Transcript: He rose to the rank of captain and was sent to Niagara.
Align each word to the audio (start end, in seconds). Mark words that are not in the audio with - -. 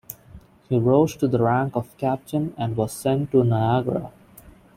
He 0.67 0.79
rose 0.79 1.15
to 1.17 1.27
the 1.27 1.37
rank 1.37 1.75
of 1.75 1.95
captain 1.99 2.55
and 2.57 2.75
was 2.75 2.91
sent 2.91 3.29
to 3.33 3.43
Niagara. 3.43 4.11